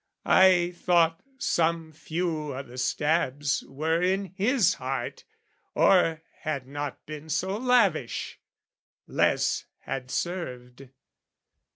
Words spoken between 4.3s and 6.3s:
his heart, Or